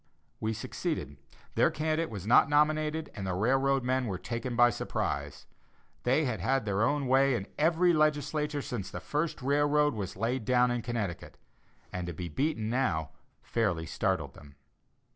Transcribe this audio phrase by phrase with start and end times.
[0.39, 1.17] We succeeded;
[1.53, 5.45] their candidate was not nominated, and the railroad men were taken by surprise.
[6.05, 10.43] They had had their own way in every legislature since the first railroad was laid
[10.43, 11.37] down in Connecticut,
[11.93, 13.11] and to be beaten now
[13.43, 14.55] fairly startled them.